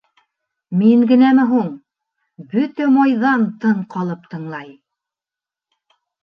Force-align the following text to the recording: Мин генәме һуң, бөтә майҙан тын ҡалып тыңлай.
Мин 0.77 1.01
генәме 1.09 1.43
һуң, 1.51 1.67
бөтә 2.53 2.87
майҙан 2.95 3.45
тын 3.67 3.85
ҡалып 3.93 4.27
тыңлай. 4.33 4.73